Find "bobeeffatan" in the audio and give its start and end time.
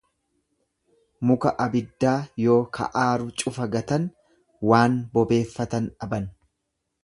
5.19-5.91